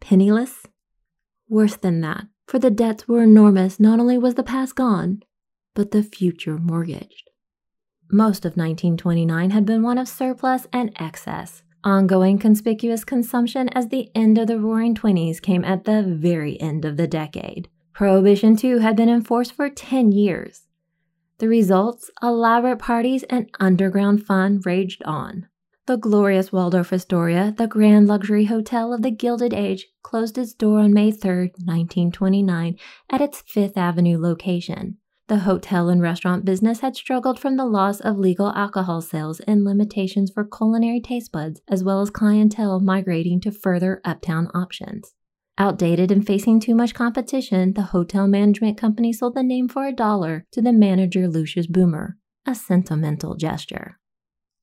Penniless? 0.00 0.66
Worse 1.48 1.76
than 1.76 2.00
that, 2.02 2.26
for 2.46 2.58
the 2.58 2.70
debts 2.70 3.08
were 3.08 3.24
enormous. 3.24 3.80
Not 3.80 3.98
only 3.98 4.16
was 4.16 4.34
the 4.34 4.42
past 4.42 4.76
gone, 4.76 5.22
but 5.74 5.90
the 5.90 6.02
future 6.02 6.56
mortgaged. 6.56 7.27
Most 8.10 8.46
of 8.46 8.56
1929 8.56 9.50
had 9.50 9.66
been 9.66 9.82
one 9.82 9.98
of 9.98 10.08
surplus 10.08 10.66
and 10.72 10.90
excess, 10.98 11.62
ongoing 11.84 12.38
conspicuous 12.38 13.04
consumption 13.04 13.68
as 13.68 13.88
the 13.88 14.10
end 14.14 14.38
of 14.38 14.46
the 14.46 14.58
roaring 14.58 14.94
20s 14.94 15.42
came 15.42 15.62
at 15.62 15.84
the 15.84 16.02
very 16.02 16.58
end 16.58 16.86
of 16.86 16.96
the 16.96 17.06
decade. 17.06 17.68
Prohibition, 17.92 18.56
too, 18.56 18.78
had 18.78 18.96
been 18.96 19.10
enforced 19.10 19.52
for 19.52 19.68
10 19.68 20.12
years. 20.12 20.68
The 21.36 21.48
results 21.48 22.10
elaborate 22.22 22.78
parties 22.78 23.24
and 23.24 23.50
underground 23.60 24.24
fun 24.24 24.62
raged 24.64 25.02
on. 25.04 25.46
The 25.84 25.98
glorious 25.98 26.50
Waldorf 26.50 26.94
Astoria, 26.94 27.54
the 27.58 27.66
grand 27.66 28.08
luxury 28.08 28.46
hotel 28.46 28.94
of 28.94 29.02
the 29.02 29.10
Gilded 29.10 29.52
Age, 29.52 29.86
closed 30.02 30.38
its 30.38 30.54
door 30.54 30.80
on 30.80 30.94
May 30.94 31.10
3, 31.10 31.52
1929, 31.64 32.78
at 33.10 33.20
its 33.20 33.42
Fifth 33.42 33.76
Avenue 33.76 34.18
location. 34.18 34.96
The 35.28 35.40
hotel 35.40 35.90
and 35.90 36.00
restaurant 36.00 36.46
business 36.46 36.80
had 36.80 36.96
struggled 36.96 37.38
from 37.38 37.58
the 37.58 37.66
loss 37.66 38.00
of 38.00 38.18
legal 38.18 38.50
alcohol 38.54 39.02
sales 39.02 39.40
and 39.40 39.62
limitations 39.62 40.30
for 40.30 40.42
culinary 40.42 41.00
taste 41.02 41.32
buds, 41.32 41.60
as 41.68 41.84
well 41.84 42.00
as 42.00 42.08
clientele 42.08 42.80
migrating 42.80 43.38
to 43.42 43.50
further 43.50 44.00
uptown 44.06 44.48
options. 44.54 45.12
Outdated 45.58 46.10
and 46.10 46.26
facing 46.26 46.60
too 46.60 46.74
much 46.74 46.94
competition, 46.94 47.74
the 47.74 47.82
hotel 47.82 48.26
management 48.26 48.78
company 48.78 49.12
sold 49.12 49.34
the 49.34 49.42
name 49.42 49.68
for 49.68 49.86
a 49.86 49.92
dollar 49.92 50.46
to 50.52 50.62
the 50.62 50.72
manager 50.72 51.28
Lucius 51.28 51.66
Boomer, 51.66 52.16
a 52.46 52.54
sentimental 52.54 53.34
gesture. 53.34 53.98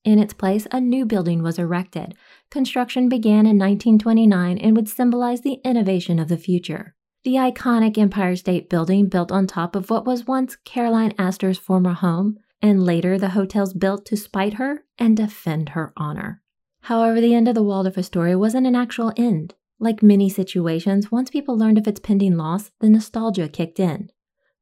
In 0.04 0.18
its 0.18 0.34
place, 0.34 0.66
a 0.72 0.82
new 0.82 1.06
building 1.06 1.44
was 1.44 1.60
erected. 1.60 2.16
Construction 2.50 3.08
began 3.08 3.46
in 3.46 3.60
1929 3.60 4.58
and 4.58 4.76
would 4.76 4.90
symbolize 4.90 5.42
the 5.42 5.60
innovation 5.64 6.18
of 6.18 6.28
the 6.28 6.38
future. 6.38 6.96
The 7.26 7.38
iconic 7.38 7.98
Empire 7.98 8.36
State 8.36 8.70
Building, 8.70 9.08
built 9.08 9.32
on 9.32 9.48
top 9.48 9.76
of 9.76 9.90
what 9.90 10.06
was 10.06 10.28
once 10.28 10.58
Caroline 10.58 11.12
Astor's 11.18 11.58
former 11.58 11.94
home, 11.94 12.38
and 12.62 12.86
later 12.86 13.18
the 13.18 13.30
hotels 13.30 13.74
built 13.74 14.06
to 14.06 14.16
spite 14.16 14.54
her 14.54 14.84
and 15.00 15.18
defend 15.18 15.70
her 15.70 15.92
honor. 15.98 16.44
However, 16.82 17.20
the 17.20 17.34
end 17.34 17.48
of 17.48 17.56
the 17.56 17.64
Waldorf 17.64 17.98
Astoria 17.98 18.38
wasn't 18.38 18.68
an 18.68 18.76
actual 18.76 19.12
end. 19.18 19.56
Like 19.80 20.04
many 20.04 20.30
situations, 20.30 21.12
once 21.12 21.32
people 21.32 21.58
learned 21.58 21.80
of 21.80 21.88
its 21.88 22.00
pending 22.00 22.38
loss, 22.38 22.70
the 22.80 22.92
nostalgia 22.92 23.50
kicked 23.50 23.80
in. 23.80 24.12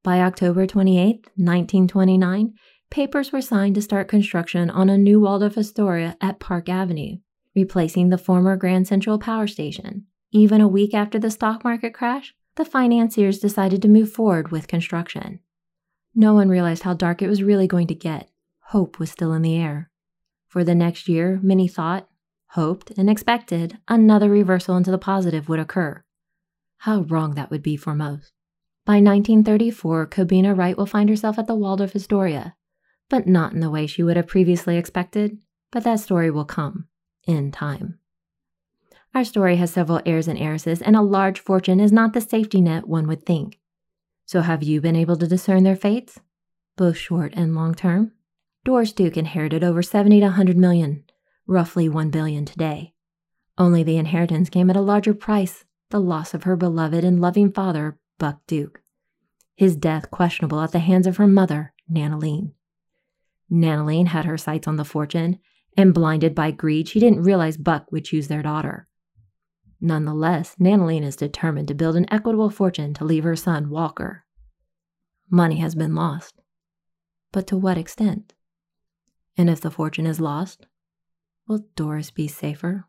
By 0.01 0.21
October 0.21 0.65
28, 0.65 1.15
1929, 1.35 2.53
papers 2.89 3.33
were 3.33 3.41
signed 3.41 3.75
to 3.75 3.81
start 3.81 4.07
construction 4.07 4.69
on 4.69 4.89
a 4.89 4.97
new 4.97 5.19
Waldorf 5.19 5.57
Astoria 5.57 6.15
at 6.21 6.39
Park 6.39 6.69
Avenue, 6.69 7.17
replacing 7.53 8.07
the 8.07 8.17
former 8.17 8.55
Grand 8.55 8.87
Central 8.87 9.19
Power 9.19 9.47
Station. 9.47 10.05
Even 10.31 10.61
a 10.61 10.67
week 10.69 10.93
after 10.93 11.19
the 11.19 11.29
stock 11.29 11.65
market 11.65 11.93
crash, 11.93 12.33
the 12.55 12.65
financiers 12.65 13.39
decided 13.39 13.81
to 13.81 13.87
move 13.87 14.11
forward 14.11 14.51
with 14.51 14.67
construction. 14.67 15.39
No 16.15 16.33
one 16.33 16.49
realized 16.49 16.83
how 16.83 16.93
dark 16.93 17.21
it 17.21 17.27
was 17.27 17.41
really 17.41 17.67
going 17.67 17.87
to 17.87 17.95
get. 17.95 18.29
Hope 18.67 18.99
was 18.99 19.11
still 19.11 19.33
in 19.33 19.41
the 19.41 19.57
air. 19.57 19.89
For 20.47 20.63
the 20.63 20.75
next 20.75 21.09
year, 21.09 21.39
many 21.41 21.67
thought, 21.67 22.07
hoped, 22.49 22.91
and 22.91 23.09
expected 23.09 23.79
another 23.87 24.29
reversal 24.29 24.77
into 24.77 24.91
the 24.91 24.99
positive 24.99 25.49
would 25.49 25.59
occur. 25.59 26.03
How 26.77 27.01
wrong 27.01 27.33
that 27.33 27.49
would 27.49 27.63
be 27.63 27.75
for 27.75 27.95
most. 27.95 28.31
By 28.85 28.95
1934, 28.95 30.07
Cobina 30.07 30.55
Wright 30.55 30.77
will 30.77 30.85
find 30.85 31.09
herself 31.09 31.39
at 31.39 31.47
the 31.47 31.55
Waldorf 31.55 31.95
Astoria, 31.95 32.55
but 33.09 33.25
not 33.25 33.53
in 33.53 33.61
the 33.61 33.71
way 33.71 33.87
she 33.87 34.03
would 34.03 34.17
have 34.17 34.27
previously 34.27 34.77
expected, 34.77 35.39
but 35.71 35.83
that 35.85 35.99
story 35.99 36.29
will 36.29 36.45
come 36.45 36.87
in 37.25 37.51
time. 37.51 37.99
Our 39.15 39.23
story 39.23 39.57
has 39.57 39.71
several 39.71 40.01
heirs 40.07 40.27
and 40.27 40.39
heiresses, 40.39 40.81
and 40.81 40.95
a 40.95 41.01
large 41.01 41.39
fortune 41.39 41.79
is 41.79 41.91
not 41.91 42.13
the 42.13 42.21
safety 42.21 42.61
net 42.61 42.87
one 42.87 43.07
would 43.07 43.25
think. 43.25 43.59
So, 44.25 44.41
have 44.41 44.63
you 44.63 44.81
been 44.81 44.95
able 44.95 45.17
to 45.17 45.27
discern 45.27 45.63
their 45.63 45.75
fates, 45.75 46.19
both 46.77 46.97
short 46.97 47.33
and 47.35 47.53
long 47.53 47.75
term? 47.75 48.13
Doris 48.65 48.91
Duke 48.91 49.15
inherited 49.15 49.63
over 49.63 49.83
70 49.83 50.19
to 50.19 50.25
100 50.25 50.57
million, 50.57 51.03
roughly 51.45 51.87
1 51.87 52.09
billion 52.09 52.43
today. 52.43 52.93
Only 53.55 53.83
the 53.83 53.97
inheritance 53.97 54.49
came 54.49 54.71
at 54.71 54.75
a 54.75 54.81
larger 54.81 55.13
price, 55.13 55.63
the 55.91 55.99
loss 55.99 56.33
of 56.33 56.43
her 56.43 56.55
beloved 56.55 57.03
and 57.03 57.21
loving 57.21 57.51
father, 57.51 57.99
Buck 58.17 58.39
Duke. 58.47 58.81
His 59.55 59.75
death 59.75 60.09
questionable 60.09 60.61
at 60.61 60.71
the 60.71 60.79
hands 60.79 61.05
of 61.05 61.17
her 61.17 61.27
mother, 61.27 61.73
Nanaline. 61.91 62.53
Nanaline 63.51 64.07
had 64.07 64.25
her 64.25 64.39
sights 64.39 64.67
on 64.67 64.77
the 64.77 64.85
fortune, 64.85 65.37
and 65.77 65.93
blinded 65.93 66.33
by 66.33 66.49
greed, 66.49 66.87
she 66.87 66.99
didn't 66.99 67.21
realize 67.21 67.57
Buck 67.57 67.91
would 67.91 68.05
choose 68.05 68.27
their 68.27 68.41
daughter. 68.41 68.87
Nonetheless, 69.85 70.55
Nanaline 70.61 71.03
is 71.03 71.17
determined 71.17 71.67
to 71.67 71.73
build 71.73 71.97
an 71.97 72.05
equitable 72.09 72.49
fortune 72.49 72.93
to 72.93 73.03
leave 73.03 73.25
her 73.25 73.35
son, 73.35 73.69
Walker. 73.69 74.23
Money 75.29 75.57
has 75.57 75.75
been 75.75 75.93
lost. 75.93 76.41
But 77.33 77.47
to 77.47 77.57
what 77.57 77.77
extent? 77.77 78.31
And 79.37 79.49
if 79.49 79.59
the 79.59 79.69
fortune 79.69 80.07
is 80.07 80.21
lost, 80.21 80.67
Will 81.49 81.65
Doris 81.75 82.11
be 82.11 82.29
safer? 82.29 82.85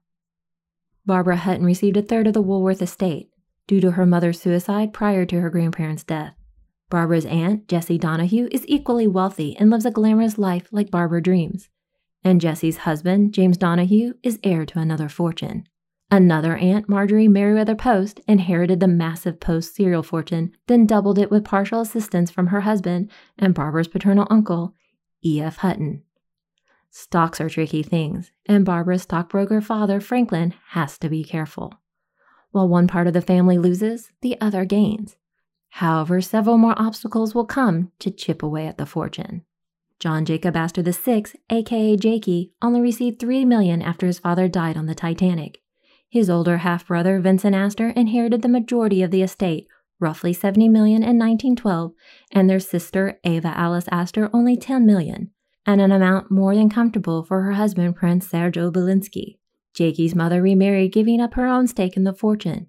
Barbara 1.04 1.36
Hutton 1.36 1.66
received 1.66 1.96
a 1.96 2.02
third 2.02 2.28
of 2.28 2.32
the 2.32 2.40
Woolworth 2.40 2.80
estate 2.80 3.28
due 3.66 3.80
to 3.80 3.92
her 3.92 4.06
mother's 4.06 4.40
suicide 4.40 4.92
prior 4.92 5.26
to 5.26 5.40
her 5.40 5.50
grandparents' 5.50 6.04
death. 6.04 6.36
Barbara's 6.90 7.26
aunt, 7.26 7.66
Jessie 7.66 7.98
Donahue, 7.98 8.46
is 8.52 8.64
equally 8.68 9.08
wealthy 9.08 9.56
and 9.56 9.68
lives 9.68 9.84
a 9.84 9.90
glamorous 9.90 10.38
life 10.38 10.68
like 10.70 10.92
Barbara 10.92 11.20
dreams. 11.20 11.70
And 12.22 12.40
Jessie's 12.40 12.78
husband, 12.78 13.34
James 13.34 13.56
Donahue, 13.56 14.14
is 14.22 14.38
heir 14.44 14.64
to 14.66 14.78
another 14.78 15.08
fortune. 15.08 15.66
Another 16.14 16.54
aunt, 16.54 16.88
Marjorie 16.88 17.26
Merriweather 17.26 17.74
Post, 17.74 18.20
inherited 18.28 18.78
the 18.78 18.86
massive 18.86 19.40
Post 19.40 19.74
cereal 19.74 20.04
fortune, 20.04 20.52
then 20.68 20.86
doubled 20.86 21.18
it 21.18 21.28
with 21.28 21.44
partial 21.44 21.80
assistance 21.80 22.30
from 22.30 22.46
her 22.46 22.60
husband 22.60 23.10
and 23.36 23.52
Barbara's 23.52 23.88
paternal 23.88 24.28
uncle, 24.30 24.76
E.F. 25.24 25.56
Hutton. 25.56 26.04
Stocks 26.88 27.40
are 27.40 27.48
tricky 27.48 27.82
things, 27.82 28.30
and 28.46 28.64
Barbara's 28.64 29.02
stockbroker 29.02 29.60
father, 29.60 30.00
Franklin, 30.00 30.54
has 30.68 30.98
to 30.98 31.08
be 31.08 31.24
careful. 31.24 31.80
While 32.52 32.68
one 32.68 32.86
part 32.86 33.08
of 33.08 33.12
the 33.12 33.20
family 33.20 33.58
loses, 33.58 34.12
the 34.20 34.40
other 34.40 34.64
gains. 34.64 35.16
However, 35.70 36.20
several 36.20 36.58
more 36.58 36.80
obstacles 36.80 37.34
will 37.34 37.44
come 37.44 37.90
to 37.98 38.12
chip 38.12 38.40
away 38.40 38.68
at 38.68 38.78
the 38.78 38.86
fortune. 38.86 39.42
John 39.98 40.24
Jacob 40.24 40.54
Astor 40.56 40.82
VI, 40.82 41.24
aka 41.50 41.96
Jakey, 41.96 42.52
only 42.62 42.80
received 42.80 43.18
3 43.18 43.44
million 43.44 43.82
after 43.82 44.06
his 44.06 44.20
father 44.20 44.46
died 44.46 44.76
on 44.76 44.86
the 44.86 44.94
Titanic. 44.94 45.60
His 46.14 46.30
older 46.30 46.58
half 46.58 46.86
brother, 46.86 47.18
Vincent 47.18 47.56
Astor, 47.56 47.88
inherited 47.88 48.42
the 48.42 48.48
majority 48.48 49.02
of 49.02 49.10
the 49.10 49.20
estate, 49.20 49.66
roughly 49.98 50.32
70 50.32 50.68
million 50.68 51.02
in 51.02 51.18
1912, 51.18 51.90
and 52.30 52.48
their 52.48 52.60
sister, 52.60 53.18
Ava 53.24 53.48
Alice 53.48 53.88
Astor, 53.90 54.30
only 54.32 54.56
10 54.56 54.86
million 54.86 55.32
and 55.66 55.80
an 55.80 55.90
amount 55.90 56.30
more 56.30 56.54
than 56.54 56.70
comfortable 56.70 57.24
for 57.24 57.42
her 57.42 57.54
husband, 57.54 57.96
Prince 57.96 58.28
Serge 58.28 58.54
Obolensky. 58.54 59.38
Jakey's 59.74 60.14
mother 60.14 60.40
remarried, 60.40 60.92
giving 60.92 61.20
up 61.20 61.34
her 61.34 61.48
own 61.48 61.66
stake 61.66 61.96
in 61.96 62.04
the 62.04 62.14
fortune. 62.14 62.68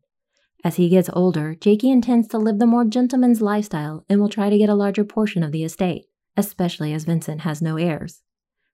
As 0.63 0.77
he 0.77 0.89
gets 0.89 1.11
older, 1.13 1.53
Jakey 1.53 1.91
intends 1.91 2.27
to 2.29 2.39
live 2.39 2.57
the 2.57 2.65
more 2.65 2.83
gentleman's 2.83 3.43
lifestyle 3.43 4.05
and 4.09 4.19
will 4.19 4.27
try 4.27 4.49
to 4.49 4.57
get 4.57 4.69
a 4.69 4.73
larger 4.73 5.03
portion 5.03 5.43
of 5.43 5.51
the 5.51 5.63
estate, 5.63 6.05
especially 6.35 6.93
as 6.93 7.05
Vincent 7.05 7.41
has 7.41 7.61
no 7.61 7.77
heirs. 7.77 8.23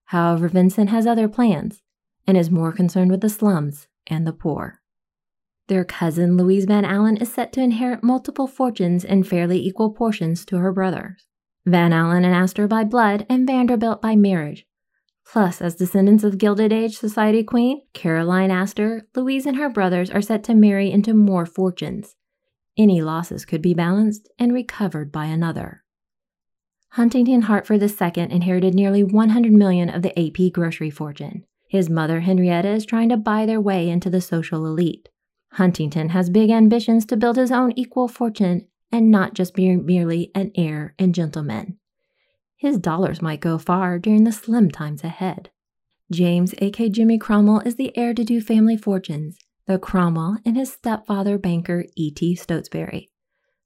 However, 0.05 0.47
Vincent 0.47 0.91
has 0.91 1.05
other 1.05 1.27
plans 1.27 1.81
and 2.25 2.37
is 2.37 2.49
more 2.49 2.71
concerned 2.71 3.11
with 3.11 3.19
the 3.19 3.27
slums 3.27 3.89
and 4.11 4.27
the 4.27 4.33
poor. 4.33 4.81
Their 5.67 5.85
cousin, 5.85 6.37
Louise 6.37 6.65
Van 6.65 6.83
Alen, 6.83 7.21
is 7.21 7.31
set 7.31 7.53
to 7.53 7.61
inherit 7.61 8.03
multiple 8.03 8.45
fortunes 8.45 9.05
in 9.05 9.23
fairly 9.23 9.57
equal 9.57 9.91
portions 9.91 10.45
to 10.45 10.57
her 10.57 10.73
brothers. 10.73 11.25
Van 11.65 11.91
Alen 11.91 12.25
and 12.25 12.35
Astor 12.35 12.67
by 12.67 12.83
blood, 12.83 13.25
and 13.29 13.47
Vanderbilt 13.47 14.01
by 14.01 14.15
marriage. 14.15 14.65
Plus, 15.25 15.61
as 15.61 15.75
descendants 15.75 16.25
of 16.25 16.37
Gilded 16.37 16.73
Age 16.73 16.97
Society 16.97 17.43
Queen, 17.43 17.81
Caroline 17.93 18.51
Astor, 18.51 19.07
Louise 19.15 19.45
and 19.45 19.55
her 19.55 19.69
brothers 19.69 20.09
are 20.09 20.21
set 20.21 20.43
to 20.45 20.53
marry 20.53 20.91
into 20.91 21.13
more 21.13 21.45
fortunes. 21.45 22.15
Any 22.77 23.01
losses 23.01 23.45
could 23.45 23.61
be 23.61 23.73
balanced 23.73 24.29
and 24.37 24.53
recovered 24.53 25.11
by 25.11 25.25
another. 25.25 25.83
Huntington 26.89 27.43
Hartford 27.43 27.81
II 27.81 28.27
inherited 28.29 28.73
nearly 28.73 29.03
100 29.03 29.53
million 29.53 29.89
of 29.89 30.01
the 30.01 30.19
AP 30.19 30.51
grocery 30.51 30.89
fortune. 30.89 31.45
His 31.71 31.89
mother, 31.89 32.19
Henrietta, 32.19 32.67
is 32.67 32.85
trying 32.85 33.07
to 33.07 33.15
buy 33.15 33.45
their 33.45 33.61
way 33.61 33.87
into 33.87 34.09
the 34.09 34.19
social 34.19 34.65
elite. 34.65 35.07
Huntington 35.53 36.09
has 36.09 36.29
big 36.29 36.49
ambitions 36.49 37.05
to 37.05 37.15
build 37.15 37.37
his 37.37 37.49
own 37.49 37.71
equal 37.77 38.09
fortune 38.09 38.67
and 38.91 39.09
not 39.09 39.35
just 39.35 39.53
be 39.53 39.73
merely 39.77 40.31
an 40.35 40.51
heir 40.53 40.95
and 40.99 41.15
gentleman. 41.15 41.77
His 42.57 42.77
dollars 42.77 43.21
might 43.21 43.39
go 43.39 43.57
far 43.57 43.99
during 43.99 44.25
the 44.25 44.33
slim 44.33 44.69
times 44.69 45.05
ahead. 45.05 45.49
James, 46.11 46.53
aka 46.57 46.89
Jimmy 46.89 47.17
Cromwell, 47.17 47.61
is 47.61 47.75
the 47.75 47.97
heir 47.97 48.13
to 48.15 48.25
do 48.25 48.41
family 48.41 48.75
fortunes, 48.75 49.37
the 49.65 49.79
Cromwell 49.79 50.39
and 50.43 50.57
his 50.57 50.73
stepfather, 50.73 51.37
banker 51.37 51.85
E.T. 51.95 52.35
Stotesbury. 52.35 53.09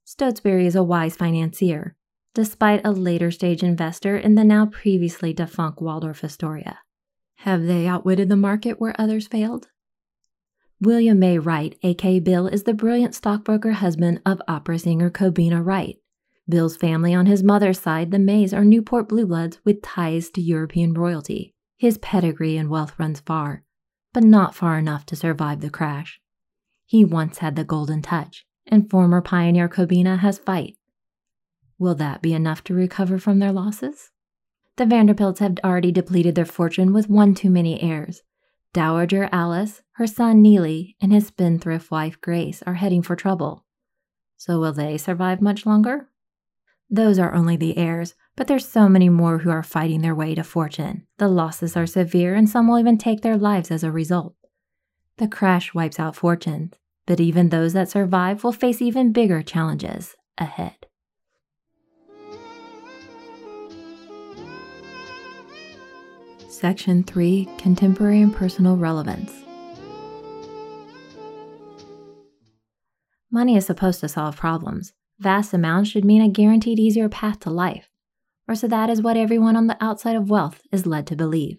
Stotesbury 0.04 0.68
is 0.68 0.76
a 0.76 0.84
wise 0.84 1.16
financier, 1.16 1.96
despite 2.34 2.86
a 2.86 2.92
later 2.92 3.32
stage 3.32 3.64
investor 3.64 4.16
in 4.16 4.36
the 4.36 4.44
now 4.44 4.64
previously 4.64 5.32
defunct 5.32 5.82
Waldorf 5.82 6.22
Astoria. 6.22 6.78
Have 7.40 7.66
they 7.66 7.86
outwitted 7.86 8.28
the 8.28 8.36
market 8.36 8.80
where 8.80 8.94
others 8.98 9.26
failed? 9.26 9.68
William 10.80 11.18
May 11.18 11.38
Wright, 11.38 11.78
aka 11.82 12.20
Bill, 12.20 12.46
is 12.48 12.64
the 12.64 12.74
brilliant 12.74 13.14
stockbroker 13.14 13.72
husband 13.72 14.20
of 14.26 14.42
opera 14.46 14.78
singer 14.78 15.10
Cobina 15.10 15.64
Wright. 15.64 15.96
Bill's 16.48 16.76
family 16.76 17.14
on 17.14 17.26
his 17.26 17.42
mother's 17.42 17.80
side, 17.80 18.10
the 18.10 18.18
Mays, 18.18 18.52
are 18.52 18.64
Newport 18.64 19.08
Bluebloods 19.08 19.58
with 19.64 19.82
ties 19.82 20.30
to 20.30 20.40
European 20.40 20.92
royalty. 20.94 21.54
His 21.76 21.98
pedigree 21.98 22.56
and 22.56 22.68
wealth 22.68 22.94
runs 22.98 23.20
far, 23.20 23.62
but 24.12 24.22
not 24.22 24.54
far 24.54 24.78
enough 24.78 25.06
to 25.06 25.16
survive 25.16 25.60
the 25.60 25.70
crash. 25.70 26.20
He 26.84 27.04
once 27.04 27.38
had 27.38 27.56
the 27.56 27.64
golden 27.64 28.02
touch, 28.02 28.46
and 28.66 28.88
former 28.90 29.20
pioneer 29.20 29.68
Cobina 29.68 30.18
has 30.18 30.38
fight. 30.38 30.76
Will 31.78 31.94
that 31.96 32.22
be 32.22 32.32
enough 32.32 32.62
to 32.64 32.74
recover 32.74 33.18
from 33.18 33.38
their 33.38 33.52
losses? 33.52 34.10
The 34.76 34.86
Vanderbilts 34.86 35.40
had 35.40 35.60
already 35.64 35.90
depleted 35.90 36.34
their 36.34 36.44
fortune 36.44 36.92
with 36.92 37.08
one 37.08 37.34
too 37.34 37.50
many 37.50 37.82
heirs. 37.82 38.22
Dowager 38.74 39.28
Alice, 39.32 39.80
her 39.92 40.06
son 40.06 40.42
Neely, 40.42 40.96
and 41.00 41.12
his 41.12 41.28
spendthrift 41.28 41.90
wife 41.90 42.20
Grace 42.20 42.62
are 42.66 42.74
heading 42.74 43.00
for 43.00 43.16
trouble. 43.16 43.64
So 44.36 44.60
will 44.60 44.74
they 44.74 44.98
survive 44.98 45.40
much 45.40 45.64
longer? 45.64 46.10
Those 46.90 47.18
are 47.18 47.32
only 47.32 47.56
the 47.56 47.78
heirs, 47.78 48.14
but 48.36 48.46
there's 48.48 48.68
so 48.68 48.88
many 48.88 49.08
more 49.08 49.38
who 49.38 49.50
are 49.50 49.62
fighting 49.62 50.02
their 50.02 50.14
way 50.14 50.34
to 50.34 50.44
fortune. 50.44 51.06
The 51.16 51.28
losses 51.28 51.74
are 51.76 51.86
severe 51.86 52.34
and 52.34 52.48
some 52.48 52.68
will 52.68 52.78
even 52.78 52.98
take 52.98 53.22
their 53.22 53.38
lives 53.38 53.70
as 53.70 53.82
a 53.82 53.90
result. 53.90 54.34
The 55.16 55.26
crash 55.26 55.72
wipes 55.72 55.98
out 55.98 56.14
fortunes, 56.14 56.74
but 57.06 57.18
even 57.18 57.48
those 57.48 57.72
that 57.72 57.88
survive 57.88 58.44
will 58.44 58.52
face 58.52 58.82
even 58.82 59.12
bigger 59.12 59.42
challenges 59.42 60.14
ahead. 60.36 60.85
Section 66.56 67.02
3 67.02 67.46
Contemporary 67.58 68.22
and 68.22 68.34
Personal 68.34 68.78
Relevance. 68.78 69.30
Money 73.30 73.58
is 73.58 73.66
supposed 73.66 74.00
to 74.00 74.08
solve 74.08 74.38
problems. 74.38 74.94
Vast 75.18 75.52
amounts 75.52 75.90
should 75.90 76.06
mean 76.06 76.22
a 76.22 76.30
guaranteed 76.30 76.78
easier 76.78 77.10
path 77.10 77.40
to 77.40 77.50
life, 77.50 77.90
or 78.48 78.54
so 78.54 78.66
that 78.68 78.88
is 78.88 79.02
what 79.02 79.18
everyone 79.18 79.54
on 79.54 79.66
the 79.66 79.76
outside 79.84 80.16
of 80.16 80.30
wealth 80.30 80.62
is 80.72 80.86
led 80.86 81.06
to 81.08 81.14
believe. 81.14 81.58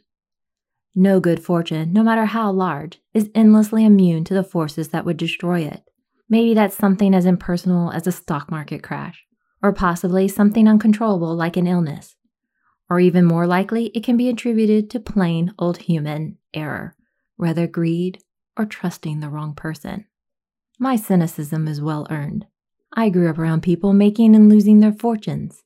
No 0.96 1.20
good 1.20 1.44
fortune, 1.44 1.94
no 1.94 2.02
matter 2.02 2.26
how 2.26 2.52
large, 2.52 3.00
is 3.14 3.30
endlessly 3.36 3.86
immune 3.86 4.24
to 4.24 4.34
the 4.34 4.44
forces 4.44 4.88
that 4.88 5.06
would 5.06 5.18
destroy 5.18 5.60
it. 5.60 5.84
Maybe 6.28 6.56
that's 6.56 6.76
something 6.76 7.14
as 7.14 7.28
impersonal 7.28 7.92
as 7.92 8.08
a 8.08 8.12
stock 8.12 8.50
market 8.50 8.82
crash, 8.82 9.28
or 9.62 9.74
possibly 9.74 10.28
something 10.28 10.68
uncontrollable 10.68 11.36
like 11.36 11.56
an 11.56 11.68
illness. 11.68 12.17
Or 12.90 13.00
even 13.00 13.26
more 13.26 13.46
likely, 13.46 13.88
it 13.88 14.04
can 14.04 14.18
be 14.18 14.30
attributed 14.30 14.90
to 14.92 15.00
plain 15.00 15.54
old 15.60 15.78
human 15.78 16.38
error, 16.54 16.96
whether 17.36 17.68
greed 17.68 18.24
or 18.58 18.66
trusting 18.66 19.20
the 19.20 19.30
wrong 19.30 19.54
person. 19.54 20.06
My 20.80 20.96
cynicism 20.96 21.68
is 21.68 21.82
well 21.82 22.08
earned. 22.10 22.46
I 22.94 23.10
grew 23.10 23.30
up 23.30 23.38
around 23.38 23.62
people 23.62 23.94
making 23.94 24.36
and 24.36 24.50
losing 24.50 24.80
their 24.80 24.94
fortunes. 24.94 25.64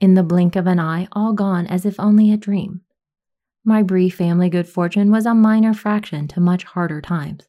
In 0.00 0.14
the 0.14 0.22
blink 0.22 0.56
of 0.56 0.66
an 0.66 0.80
eye, 0.80 1.08
all 1.12 1.32
gone 1.32 1.66
as 1.66 1.84
if 1.84 2.00
only 2.00 2.32
a 2.32 2.36
dream. 2.36 2.80
My 3.64 3.82
brief 3.82 4.16
family 4.16 4.48
good 4.50 4.68
fortune 4.68 5.10
was 5.10 5.24
a 5.26 5.34
minor 5.34 5.72
fraction 5.72 6.28
to 6.28 6.40
much 6.40 6.64
harder 6.64 7.00
times. 7.00 7.48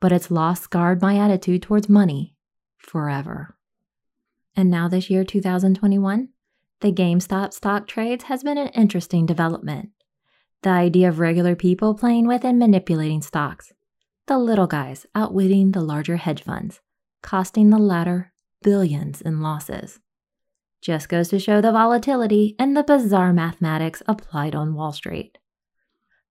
But 0.00 0.12
its 0.12 0.30
loss 0.30 0.60
scarred 0.60 1.02
my 1.02 1.18
attitude 1.18 1.62
towards 1.62 1.88
money 1.88 2.34
forever. 2.78 3.56
And 4.56 4.70
now, 4.70 4.88
this 4.88 5.10
year, 5.10 5.24
2021, 5.24 6.30
the 6.80 6.92
GameStop 6.92 7.52
stock 7.52 7.86
trades 7.88 8.24
has 8.24 8.44
been 8.44 8.58
an 8.58 8.68
interesting 8.68 9.26
development. 9.26 9.90
The 10.62 10.70
idea 10.70 11.08
of 11.08 11.18
regular 11.18 11.56
people 11.56 11.94
playing 11.94 12.26
with 12.26 12.44
and 12.44 12.58
manipulating 12.58 13.22
stocks. 13.22 13.72
The 14.26 14.38
little 14.38 14.66
guys 14.66 15.06
outwitting 15.14 15.72
the 15.72 15.80
larger 15.80 16.16
hedge 16.16 16.42
funds, 16.42 16.80
costing 17.22 17.70
the 17.70 17.78
latter 17.78 18.32
billions 18.62 19.20
in 19.20 19.40
losses. 19.40 19.98
Just 20.80 21.08
goes 21.08 21.28
to 21.30 21.40
show 21.40 21.60
the 21.60 21.72
volatility 21.72 22.54
and 22.58 22.76
the 22.76 22.84
bizarre 22.84 23.32
mathematics 23.32 24.02
applied 24.06 24.54
on 24.54 24.74
Wall 24.74 24.92
Street. 24.92 25.38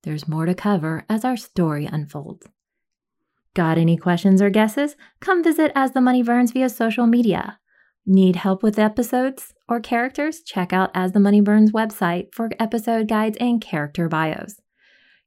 There's 0.04 0.28
more 0.28 0.46
to 0.46 0.56
cover 0.56 1.04
as 1.10 1.26
our 1.26 1.36
story 1.36 1.86
unfolds. 1.86 2.48
Got 3.54 3.78
any 3.78 3.98
questions 3.98 4.42
or 4.42 4.50
guesses? 4.50 4.96
Come 5.20 5.44
visit 5.44 5.72
As 5.76 5.92
the 5.92 6.00
Money 6.00 6.24
Burns 6.24 6.52
via 6.52 6.70
social 6.70 7.08
media. 7.08 7.60
Need 8.10 8.38
help 8.38 8.64
with 8.64 8.80
episodes 8.80 9.54
or 9.68 9.82
characters? 9.82 10.42
Check 10.42 10.72
out 10.72 10.92
As 10.94 11.12
the 11.12 11.20
Money 11.20 11.42
Burns 11.42 11.74
website 11.74 12.34
for 12.34 12.50
episode 12.58 13.10
guides 13.10 13.36
and 13.42 13.60
character 13.60 14.08
bios. 14.08 14.62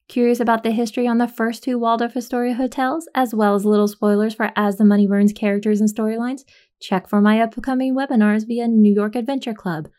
Curious 0.08 0.40
about 0.40 0.62
the 0.62 0.70
history 0.70 1.06
on 1.06 1.18
the 1.18 1.28
first 1.28 1.62
two 1.62 1.78
Waldorf 1.78 2.16
Astoria 2.16 2.54
hotels, 2.54 3.06
as 3.14 3.34
well 3.34 3.54
as 3.54 3.66
little 3.66 3.86
spoilers 3.86 4.32
for 4.32 4.50
As 4.56 4.78
the 4.78 4.86
Money 4.86 5.06
Burns 5.06 5.34
characters 5.34 5.78
and 5.78 5.94
storylines? 5.94 6.44
Check 6.80 7.06
for 7.06 7.20
my 7.20 7.38
upcoming 7.42 7.94
webinars 7.94 8.46
via 8.46 8.66
New 8.66 8.94
York 8.94 9.14
Adventure 9.14 9.52
Club, 9.52 9.90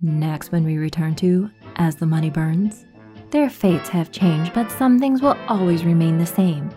Next, 0.00 0.52
when 0.52 0.64
we 0.64 0.78
return 0.78 1.14
to 1.16 1.50
As 1.76 1.96
the 1.96 2.06
Money 2.06 2.30
Burns, 2.30 2.84
their 3.30 3.50
fates 3.50 3.88
have 3.88 4.12
changed, 4.12 4.52
but 4.54 4.70
some 4.70 4.98
things 4.98 5.20
will 5.20 5.36
always 5.48 5.84
remain 5.84 6.18
the 6.18 6.26
same. 6.26 6.70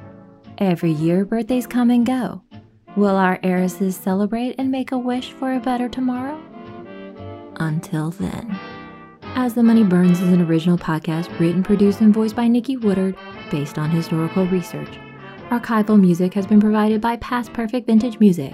Every 0.57 0.91
year, 0.91 1.23
birthdays 1.25 1.67
come 1.67 1.89
and 1.89 2.05
go. 2.05 2.43
Will 2.95 3.15
our 3.15 3.39
heiresses 3.41 3.95
celebrate 3.95 4.55
and 4.57 4.69
make 4.69 4.91
a 4.91 4.97
wish 4.97 5.31
for 5.31 5.53
a 5.53 5.59
better 5.59 5.87
tomorrow? 5.87 6.41
Until 7.57 8.11
then. 8.11 8.59
As 9.35 9.53
the 9.53 9.63
Money 9.63 9.83
Burns 9.83 10.19
is 10.19 10.33
an 10.33 10.41
original 10.41 10.77
podcast 10.77 11.39
written, 11.39 11.63
produced, 11.63 12.01
and 12.01 12.13
voiced 12.13 12.35
by 12.35 12.47
Nikki 12.47 12.75
Woodard 12.75 13.15
based 13.49 13.77
on 13.77 13.89
historical 13.89 14.45
research. 14.47 14.99
Archival 15.49 15.99
music 15.99 16.33
has 16.33 16.45
been 16.45 16.59
provided 16.59 16.99
by 16.99 17.15
Past 17.17 17.53
Perfect 17.53 17.87
Vintage 17.87 18.19
Music. 18.19 18.53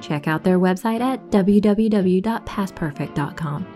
Check 0.00 0.26
out 0.26 0.44
their 0.44 0.58
website 0.58 1.00
at 1.00 1.30
www.pastperfect.com. 1.30 3.66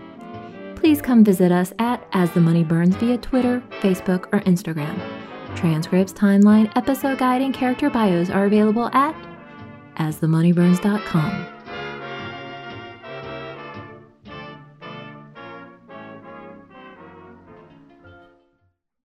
Please 0.75 1.01
come 1.01 1.23
visit 1.23 1.51
us 1.51 1.73
at 1.79 2.07
As 2.11 2.29
the 2.31 2.41
Money 2.41 2.63
Burns 2.63 2.95
via 2.97 3.17
Twitter, 3.17 3.63
Facebook, 3.81 4.27
or 4.33 4.41
Instagram. 4.41 4.99
Transcripts, 5.55 6.13
timeline, 6.13 6.71
episode 6.75 7.17
guide, 7.17 7.41
and 7.41 7.53
character 7.53 7.89
bios 7.89 8.29
are 8.29 8.45
available 8.45 8.89
at 8.93 9.15
asthemoneyburns.com. 9.97 11.54